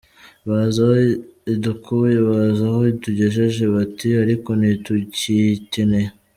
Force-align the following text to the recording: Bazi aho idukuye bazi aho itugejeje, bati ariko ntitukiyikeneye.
Bazi 0.49 0.79
aho 0.85 0.95
idukuye 1.53 2.17
bazi 2.27 2.61
aho 2.69 2.79
itugejeje, 2.93 3.63
bati 3.75 4.07
ariko 4.23 4.49
ntitukiyikeneye. 4.59 6.09